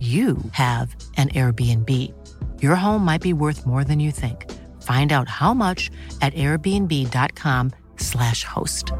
you 0.00 0.38
have 0.52 0.96
an 1.16 1.28
Airbnb. 1.28 1.90
Your 2.62 2.74
home 2.74 3.04
might 3.04 3.20
be 3.20 3.34
worth 3.34 3.66
more 3.66 3.84
than 3.84 4.00
you 4.00 4.10
think. 4.10 4.50
Find 4.82 5.12
out 5.12 5.28
how 5.28 5.52
much 5.52 5.90
at 6.22 6.32
airbnb.com/slash 6.34 8.44
host. 8.44 8.92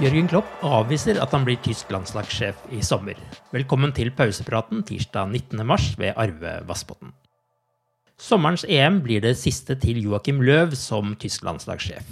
Jørgen 0.00 0.30
Klopp 0.32 0.48
avviser 0.64 1.18
at 1.20 1.34
han 1.36 1.42
blir 1.44 1.58
tysk 1.60 1.90
landslagssjef 1.92 2.56
i 2.72 2.78
sommer. 2.80 3.18
Velkommen 3.52 3.92
til 3.92 4.08
pausepraten 4.16 4.80
tirsdag 4.88 5.28
19. 5.28 5.60
mars 5.66 5.90
ved 6.00 6.16
Arve 6.16 6.64
Vassbotn. 6.64 7.12
Sommerens 8.16 8.64
EM 8.64 9.04
blir 9.04 9.20
det 9.20 9.36
siste 9.36 9.76
til 9.76 10.00
Joakim 10.00 10.40
Løv 10.40 10.72
som 10.72 11.12
tysk 11.20 11.44
landslagssjef. 11.44 12.08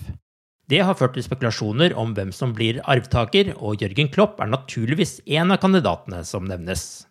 Det 0.68 0.82
har 0.84 0.96
ført 0.98 1.14
til 1.16 1.24
spekulasjoner 1.24 1.94
om 1.96 2.12
hvem 2.16 2.30
som 2.34 2.52
blir 2.56 2.82
arvtaker, 2.84 3.54
og 3.56 3.80
Jørgen 3.80 4.10
Klopp 4.12 4.40
er 4.42 4.50
naturligvis 4.52 5.18
en 5.24 5.54
av 5.54 5.62
kandidatene 5.62 6.20
som 6.28 6.44
nevnes. 6.48 7.06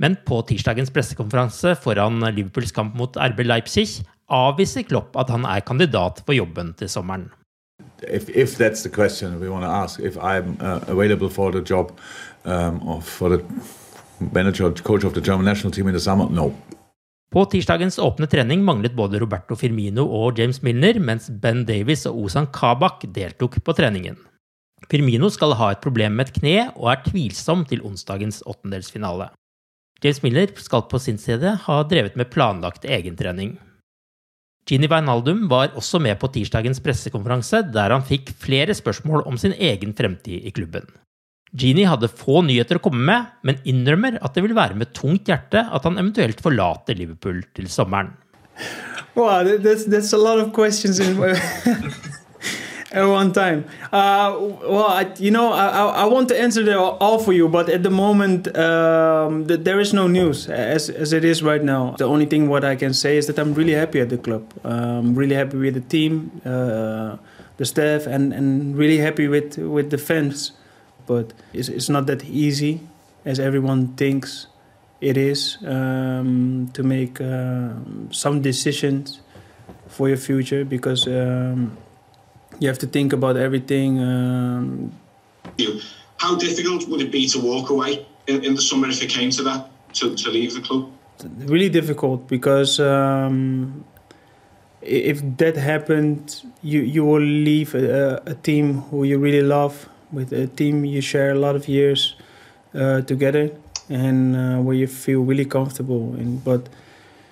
Men 0.00 0.16
på 0.26 0.40
tirsdagens 0.48 0.90
pressekonferanse 0.90 1.76
foran 1.84 2.24
Liverpools 2.24 2.72
kamp 2.74 2.96
mot 2.98 3.16
RB 3.20 3.44
Leipzig 3.44 3.86
avviser 4.32 4.88
Klopp 4.88 5.16
at 5.20 5.30
han 5.30 5.44
er 5.46 5.62
kandidat 5.62 6.24
for 6.24 6.34
jobben 6.34 6.72
til 6.80 6.88
sommeren. 6.90 7.30
if, 8.08 8.28
if 8.28 8.56
that's 8.56 8.82
the 8.82 8.88
question 8.88 9.40
we 9.40 9.48
want 9.48 9.64
to 9.64 9.68
ask, 9.68 10.00
if 10.00 10.16
I'm 10.16 10.56
uh, 10.60 10.80
available 10.88 11.28
for 11.28 11.50
the 11.50 11.60
job 11.60 11.98
um, 12.44 12.86
or 12.86 13.02
for 13.02 13.28
the 13.28 13.44
manager, 14.32 14.70
coach 14.70 15.04
of 15.04 15.14
the 15.14 15.20
German 15.20 15.44
national 15.44 15.70
team 15.72 15.88
in 15.88 15.94
the 15.94 16.00
summer, 16.00 16.28
no. 16.28 16.56
På 17.32 17.44
tirsdagens 17.50 17.98
åpne 17.98 18.28
trening 18.30 18.62
manglet 18.64 18.94
både 18.94 19.18
Roberto 19.22 19.56
Firmino 19.58 20.04
og 20.06 20.38
James 20.38 20.60
Milner, 20.62 21.00
mens 21.00 21.30
Ben 21.30 21.64
Davies 21.66 22.06
og 22.10 22.26
Ozan 22.26 22.46
Kabak 22.54 23.06
deltok 23.14 23.58
på 23.64 23.74
treningen. 23.74 24.18
Firmino 24.90 25.30
skal 25.32 25.56
ha 25.58 25.70
et 25.72 25.82
problem 25.82 26.18
med 26.18 26.28
et 26.28 26.38
kne 26.38 26.56
og 26.74 26.90
er 26.92 27.02
tvilsom 27.06 27.64
til 27.68 27.82
onsdagens 27.86 28.42
åttendelsfinale. 28.46 29.30
James 30.04 30.20
Milner 30.22 30.50
skal 30.60 30.84
på 30.90 31.00
sin 31.00 31.18
side 31.18 31.54
ha 31.64 31.78
drevet 31.88 32.18
med 32.20 32.30
planlagt 32.30 32.84
egentrening. 32.84 33.56
Gini 34.68 34.88
Wijnaldum 34.88 35.46
var 35.48 35.74
også 35.76 35.98
med 36.00 36.18
på 36.20 36.30
tirsdagens 36.32 36.80
pressekonferanse, 36.84 37.62
der 37.72 37.92
han 37.92 38.04
fikk 38.04 38.32
flere 38.40 38.76
spørsmål 38.76 39.26
om 39.28 39.36
sin 39.40 39.52
egen 39.52 39.92
fremtid 39.96 40.44
i 40.44 40.52
klubben. 40.56 40.86
Gini 41.54 41.84
hadde 41.86 42.10
få 42.10 42.42
nyheter 42.42 42.80
å 42.80 42.82
komme 42.82 43.04
med, 43.06 43.30
men 43.46 43.60
innrømmer 43.62 44.18
at 44.20 44.34
det 44.34 44.42
vil 44.42 44.56
være 44.56 44.74
med 44.78 44.90
tungt 44.96 45.30
hjerte 45.30 45.62
at 45.62 45.86
han 45.86 46.00
eventuelt 46.00 46.42
forlater 46.42 46.98
Liverpool 46.98 47.44
til 47.54 47.70
sommeren. 47.70 48.16
Wow, 49.14 49.44
that's 49.44 49.84
that's 49.86 50.12
a 50.12 50.18
lot 50.18 50.40
of 50.42 50.52
questions 50.52 50.98
in 50.98 51.14
at 52.94 53.06
one 53.06 53.32
time. 53.32 53.64
Uh, 53.92 54.36
well, 54.62 54.86
I, 54.86 55.12
you 55.18 55.30
know, 55.30 55.52
I, 55.52 56.02
I 56.02 56.04
want 56.06 56.28
to 56.28 56.40
answer 56.40 56.62
them 56.62 56.78
all 56.78 57.18
for 57.18 57.32
you, 57.32 57.48
but 57.48 57.68
at 57.68 57.82
the 57.82 57.90
moment, 57.90 58.46
um, 58.56 59.44
the, 59.44 59.56
there 59.56 59.80
is 59.80 59.92
no 59.92 60.06
news 60.06 60.48
as, 60.48 60.88
as 60.90 61.12
it 61.12 61.24
is 61.24 61.42
right 61.42 61.62
now. 61.62 61.94
The 61.98 62.04
only 62.04 62.26
thing 62.26 62.48
what 62.48 62.64
I 62.64 62.76
can 62.76 62.94
say 62.94 63.16
is 63.16 63.26
that 63.26 63.38
I'm 63.38 63.54
really 63.54 63.72
happy 63.72 64.00
at 64.00 64.08
the 64.08 64.18
club. 64.18 64.52
I'm 64.64 65.14
really 65.14 65.34
happy 65.34 65.56
with 65.58 65.74
the 65.74 65.80
team, 65.80 66.40
uh, 66.44 67.16
the 67.56 67.64
staff, 67.64 68.06
and, 68.06 68.32
and 68.32 68.76
really 68.76 68.98
happy 68.98 69.28
with, 69.28 69.58
with 69.58 69.90
the 69.90 69.98
fans. 69.98 70.52
But 71.06 71.32
it's, 71.52 71.68
it's 71.68 71.88
not 71.88 72.06
that 72.06 72.24
easy 72.24 72.80
as 73.24 73.38
everyone 73.38 73.88
thinks 73.96 74.46
it 75.00 75.16
is 75.16 75.58
um, 75.66 76.70
to 76.72 76.82
make 76.82 77.20
uh, 77.20 77.70
some 78.10 78.40
decisions 78.40 79.20
for 79.88 80.08
your 80.08 80.16
future 80.16 80.64
because 80.64 81.06
um, 81.06 81.76
you 82.58 82.68
have 82.68 82.78
to 82.78 82.86
think 82.86 83.12
about 83.12 83.36
everything. 83.36 84.00
Um, 84.00 84.92
How 86.16 86.36
difficult 86.36 86.88
would 86.88 87.00
it 87.00 87.12
be 87.12 87.28
to 87.28 87.38
walk 87.38 87.70
away 87.70 88.06
in, 88.26 88.44
in 88.44 88.54
the 88.54 88.62
summer 88.62 88.88
if 88.88 89.02
it 89.02 89.10
came 89.10 89.30
to 89.30 89.42
that, 89.42 89.70
to, 89.94 90.14
to 90.14 90.30
leave 90.30 90.54
the 90.54 90.60
club? 90.60 90.90
really 91.38 91.68
difficult 91.68 92.26
because 92.28 92.80
um, 92.80 93.84
if 94.82 95.22
that 95.38 95.56
happened, 95.56 96.42
you 96.62 96.80
you 96.80 97.04
will 97.04 97.20
leave 97.20 97.74
a, 97.74 98.22
a 98.26 98.34
team 98.34 98.82
who 98.90 99.04
you 99.04 99.18
really 99.18 99.42
love, 99.42 99.88
with 100.14 100.32
a 100.32 100.46
team 100.46 100.84
you 100.84 101.00
share 101.00 101.30
a 101.30 101.38
lot 101.38 101.56
of 101.56 101.68
years 101.68 102.16
uh, 102.74 103.00
together, 103.02 103.50
and 103.88 104.36
uh, 104.36 104.58
where 104.62 104.76
you 104.76 104.86
feel 104.86 105.20
really 105.20 105.44
comfortable. 105.44 106.14
And 106.18 106.42
but 106.44 106.68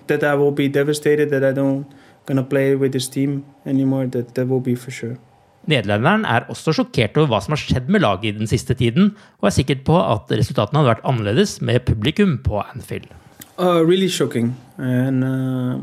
that 0.07 0.25
I 0.25 0.35
will 0.35 0.53
be 0.53 0.69
devastated 0.69 1.31
that 1.31 1.45
I 1.45 1.53
don't 1.53 1.87
gonna 2.27 2.45
play 2.45 2.75
with 2.77 2.93
this 2.93 3.09
team 3.09 3.45
anymore. 3.67 4.07
That 4.07 4.35
that 4.35 4.49
will 4.49 4.61
be 4.61 4.75
for 4.75 4.91
sure. 4.91 5.17
Nederlenderen 5.71 6.25
er 6.27 6.49
også 6.51 6.73
sjokkert 6.75 7.17
over 7.21 7.29
hva 7.31 7.39
som 7.43 7.55
har 7.55 7.61
skjedd 7.63 7.91
med 7.93 8.03
laget 8.03 8.33
i 8.33 8.39
den 8.41 8.49
siste 8.51 8.75
tiden, 8.75 9.13
og 9.39 9.47
er 9.47 9.55
sikker 9.55 9.85
på 9.87 9.95
at 9.95 10.33
resultatene 10.35 10.81
hadde 10.81 10.91
vært 10.91 11.05
annerledes 11.07 11.61
med 11.63 11.85
publikum 11.87 12.39
på 12.43 12.59
Anfield. 12.65 13.07
Uh, 13.59 13.79
really 13.87 14.09
shocking, 14.09 14.57
and 14.79 15.23
uh, 15.23 15.79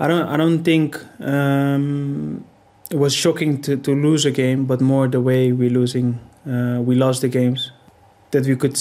I 0.00 0.08
don't 0.08 0.26
I 0.26 0.36
don't 0.36 0.64
think 0.64 0.98
um, 1.20 2.44
it 2.90 2.98
was 2.98 3.14
shocking 3.14 3.60
to, 3.62 3.76
to 3.76 3.94
lose 3.94 4.24
a 4.24 4.30
game, 4.30 4.64
but 4.64 4.80
more 4.80 5.08
the 5.08 5.20
way 5.20 5.52
we 5.52 5.68
losing 5.68 6.18
uh, 6.46 6.80
we 6.80 6.94
lost 6.94 7.20
the 7.20 7.28
games 7.28 7.72
that 8.30 8.46
we 8.46 8.56
could 8.56 8.78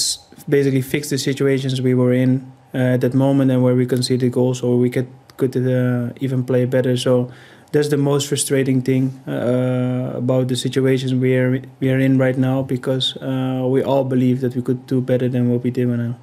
basically 0.47 0.81
fix 0.81 1.09
the 1.09 1.17
situations 1.17 1.81
we 1.81 1.93
were 1.93 2.13
in 2.13 2.51
uh, 2.73 2.95
at 2.95 3.01
that 3.01 3.13
moment 3.13 3.51
and 3.51 3.63
where 3.63 3.75
we 3.75 3.85
conceded 3.85 4.31
goals 4.31 4.61
or 4.61 4.77
we 4.77 4.89
could 4.89 5.07
could 5.37 5.55
uh, 5.55 6.11
even 6.19 6.43
play 6.43 6.65
better. 6.65 6.97
So 6.97 7.31
that's 7.71 7.89
the 7.89 7.97
most 7.97 8.27
frustrating 8.27 8.81
thing 8.81 9.21
uh, 9.27 10.13
about 10.15 10.47
the 10.47 10.55
situations 10.55 11.13
we 11.13 11.35
are 11.35 11.61
we 11.79 11.91
are 11.91 11.99
in 11.99 12.17
right 12.17 12.37
now 12.37 12.63
because 12.63 13.17
uh, 13.17 13.65
we 13.69 13.83
all 13.83 14.03
believe 14.03 14.41
that 14.41 14.55
we 14.55 14.61
could 14.61 14.85
do 14.87 15.01
better 15.01 15.29
than 15.29 15.49
what 15.49 15.63
we 15.63 15.71
did 15.71 15.87
now. 15.87 16.17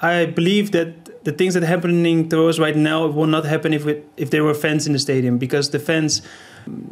I 0.00 0.26
believe 0.26 0.70
that 0.72 1.07
the 1.24 1.32
things 1.32 1.54
that 1.54 1.62
are 1.62 1.66
happening 1.66 2.28
to 2.28 2.48
us 2.48 2.58
right 2.58 2.76
now 2.76 3.06
will 3.06 3.26
not 3.26 3.44
happen 3.44 3.72
if 3.72 3.86
it, 3.86 4.08
if 4.16 4.30
there 4.30 4.44
were 4.44 4.54
fans 4.54 4.86
in 4.86 4.92
the 4.92 4.98
stadium 4.98 5.38
because 5.38 5.70
the 5.70 5.78
fans, 5.78 6.22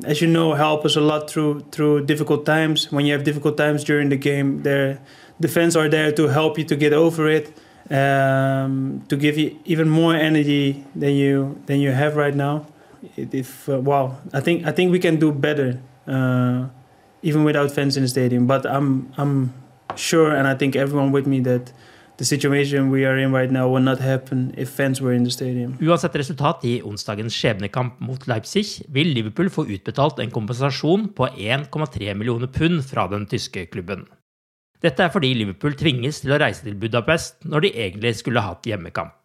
as 0.05 0.21
you 0.21 0.27
know, 0.27 0.55
help 0.55 0.85
us 0.85 0.97
a 0.97 1.01
lot 1.01 1.31
through 1.31 1.61
through 1.71 2.07
difficult 2.07 2.45
times. 2.45 2.91
When 2.91 3.07
you 3.07 3.13
have 3.13 3.25
difficult 3.25 3.57
times 3.57 3.85
during 3.85 4.09
the 4.09 4.17
game, 4.17 4.63
there 4.63 5.01
the 5.39 5.49
fans 5.49 5.77
are 5.77 5.89
there 5.89 6.13
to 6.13 6.29
help 6.29 6.59
you 6.59 6.65
to 6.65 6.77
get 6.77 6.93
over 6.93 7.29
it, 7.29 7.53
um, 7.91 9.05
to 9.09 9.17
give 9.17 9.39
you 9.39 9.59
even 9.65 9.89
more 9.89 10.15
energy 10.15 10.85
than 10.95 11.15
you 11.15 11.61
than 11.67 11.81
you 11.81 11.93
have 11.93 12.17
right 12.17 12.35
now. 12.35 12.67
If 13.17 13.69
uh, 13.69 13.81
wow, 13.81 14.19
I 14.33 14.41
think 14.41 14.67
I 14.67 14.73
think 14.73 14.93
we 14.93 14.99
can 14.99 15.17
do 15.17 15.31
better 15.31 15.81
uh, 16.07 16.67
even 17.23 17.45
without 17.45 17.71
fans 17.71 17.97
in 17.97 18.03
the 18.03 18.09
stadium. 18.09 18.47
But 18.47 18.67
I'm 18.67 19.13
I'm 19.17 19.55
sure, 19.95 20.35
and 20.35 20.49
I 20.49 20.55
think 20.55 20.75
everyone 20.77 21.13
with 21.13 21.27
me 21.27 21.41
that 21.41 21.73
the 22.19 22.25
situation 22.25 22.91
we 22.91 23.05
are 23.05 23.19
in 23.19 23.33
right 23.33 23.53
now 23.53 23.69
would 23.69 23.85
not 23.85 24.01
happen 24.01 24.53
if 24.57 24.71
fans 24.71 25.01
were 25.01 25.15
in 25.15 25.25
the 25.25 25.31
stadium. 25.31 25.77
Uansett 25.81 26.17
resultat 26.17 26.65
i 26.65 26.79
onsdagens 26.85 27.37
skjebnekamp 27.37 28.01
mot 28.01 28.27
Leipzig 28.31 28.65
vil 28.93 29.13
Liverpool 29.15 29.51
få 29.53 29.67
utbetalt 29.69 30.21
en 30.23 30.33
kompensasjon 30.33 31.11
på 31.17 31.29
1,3 31.29 32.15
millioner 32.15 32.53
pund 32.53 32.85
fra 32.89 33.07
den 33.13 33.27
tyske 33.29 33.67
klubben. 33.73 34.07
Dette 34.83 35.05
er 35.05 35.13
fordi 35.13 35.33
Liverpool 35.35 35.77
tvinges 35.77 36.23
til 36.23 36.35
å 36.35 36.41
reise 36.41 36.65
til 36.65 36.77
Budapest 36.81 37.45
når 37.49 37.67
de 37.67 37.75
egentlig 37.87 38.17
skulle 38.21 38.45
hatt 38.45 38.67
hjemmekamp. 38.69 39.17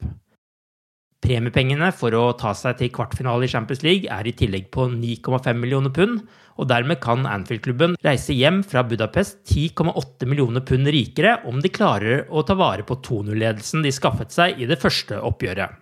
Premiepengene 1.21 1.91
for 1.93 2.15
å 2.17 2.31
ta 2.33 2.49
seg 2.57 2.79
til 2.79 2.89
kvartfinale 2.95 3.45
i 3.45 3.51
Champions 3.51 3.83
League 3.85 4.09
er 4.09 4.25
i 4.25 4.33
tillegg 4.33 4.71
på 4.73 4.87
9,5 4.89 5.59
millioner 5.61 5.93
pund, 5.93 6.23
og 6.57 6.69
dermed 6.69 6.97
kan 7.03 7.27
Anfield-klubben 7.29 7.93
reise 8.01 8.33
hjem 8.33 8.63
fra 8.65 8.81
Budapest 8.85 9.37
10,8 9.45 10.25
millioner 10.29 10.65
pund 10.65 10.89
rikere 10.89 11.37
om 11.49 11.61
de 11.61 11.69
klarer 11.73 12.25
å 12.29 12.41
ta 12.45 12.57
vare 12.57 12.85
på 12.87 12.97
2-0-ledelsen 13.05 13.85
de 13.85 13.93
skaffet 13.93 14.33
seg 14.33 14.61
i 14.61 14.69
det 14.69 14.81
første 14.81 15.21
oppgjøret. 15.21 15.77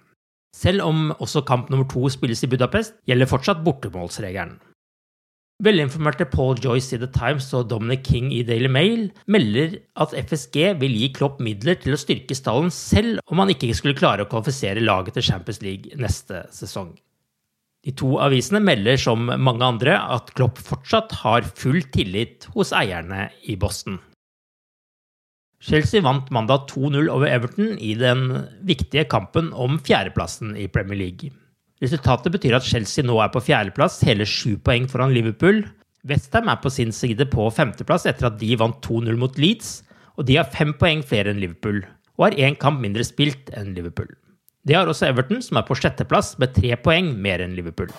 Selv 0.56 0.84
om 0.84 1.14
også 1.16 1.46
kamp 1.48 1.70
nummer 1.72 1.88
to 1.88 2.10
spilles 2.12 2.44
i 2.44 2.52
Budapest, 2.52 2.98
gjelder 3.08 3.30
fortsatt 3.32 3.64
bortemålsregelen. 3.64 4.58
Velinformerte 5.60 6.24
Paul 6.24 6.56
Joyce 6.64 6.96
i 6.96 7.00
The 7.02 7.10
Times 7.12 7.50
og 7.58 7.66
Dominic 7.68 8.06
King 8.08 8.30
i 8.32 8.46
Daily 8.48 8.70
Mail 8.72 9.10
melder 9.28 9.74
at 10.00 10.14
FSG 10.16 10.70
vil 10.80 10.94
gi 10.96 11.10
Klopp 11.18 11.42
midler 11.44 11.76
til 11.82 11.98
å 11.98 12.00
styrke 12.00 12.38
stallen 12.38 12.72
selv 12.72 13.20
om 13.28 13.42
han 13.44 13.52
ikke 13.52 13.74
skulle 13.76 13.98
klare 14.00 14.24
å 14.24 14.30
kvalifisere 14.32 14.80
laget 14.86 15.18
til 15.20 15.26
Champions 15.28 15.60
League 15.66 16.00
neste 16.00 16.46
sesong. 16.56 16.94
De 17.84 17.92
to 17.96 18.14
avisene 18.24 18.62
melder 18.64 19.00
som 19.00 19.28
mange 19.28 19.68
andre 19.68 19.98
at 20.00 20.32
Klopp 20.38 20.64
fortsatt 20.64 21.18
har 21.26 21.44
full 21.44 21.82
tillit 21.92 22.48
hos 22.56 22.72
eierne 22.76 23.28
i 23.44 23.58
Boston. 23.60 24.00
Chelsea 25.60 26.00
vant 26.00 26.32
mandag 26.32 26.70
2-0 26.72 27.12
over 27.12 27.28
Everton 27.28 27.76
i 27.84 27.92
den 28.00 28.30
viktige 28.64 29.04
kampen 29.12 29.52
om 29.52 29.76
fjerdeplassen 29.84 30.56
i 30.56 30.70
Premier 30.72 31.04
League. 31.04 31.36
Resultatet 31.80 32.34
betyr 32.34 32.58
at 32.58 32.66
Chelsea 32.68 33.06
nå 33.08 33.16
er 33.24 33.30
på 33.32 33.42
fjerdeplass, 33.44 34.02
hele 34.08 34.28
sju 34.28 34.58
poeng 34.60 34.88
foran 34.92 35.14
Liverpool. 35.16 35.62
Westham 36.08 36.50
er 36.52 36.60
på 36.60 36.72
sin 36.72 36.92
side 36.96 37.28
på 37.32 37.46
femteplass 37.56 38.08
etter 38.10 38.28
at 38.28 38.40
de 38.42 38.52
vant 38.60 38.80
2-0 38.84 39.16
mot 39.20 39.40
Leeds, 39.40 39.80
og 40.20 40.28
de 40.28 40.36
har 40.40 40.52
fem 40.52 40.74
poeng 40.76 41.04
flere 41.08 41.32
enn 41.32 41.40
Liverpool, 41.40 41.86
og 42.20 42.28
har 42.28 42.40
én 42.40 42.58
kamp 42.60 42.84
mindre 42.84 43.06
spilt 43.08 43.52
enn 43.56 43.72
Liverpool. 43.78 44.12
Det 44.68 44.76
har 44.76 44.92
også 44.92 45.08
Everton, 45.08 45.40
som 45.44 45.60
er 45.60 45.68
på 45.68 45.78
sjetteplass 45.80 46.34
med 46.42 46.52
tre 46.58 46.76
poeng 46.84 47.14
mer 47.24 47.44
enn 47.46 47.56
Liverpool. 47.56 47.92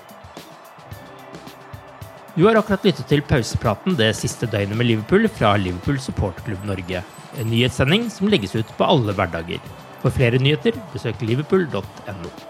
Du 2.36 2.44
har 2.46 2.60
akkurat 2.60 2.84
lyttet 2.86 3.08
til 3.10 3.24
pausepraten 3.26 3.96
det 3.98 4.12
siste 4.20 4.46
døgnet 4.48 4.76
med 4.76 4.90
Liverpool 4.90 5.26
fra 5.32 5.56
Liverpool 5.58 5.98
supporterklubb 6.00 6.68
Norge. 6.68 7.02
En 7.40 7.50
nyhetssending 7.50 8.06
som 8.12 8.30
legges 8.30 8.54
ut 8.54 8.76
på 8.76 8.86
alle 8.86 9.16
hverdager. 9.16 9.60
For 10.04 10.12
flere 10.14 10.38
nyheter, 10.40 10.76
besøk 10.92 11.20
liverpool.no. 11.24 12.49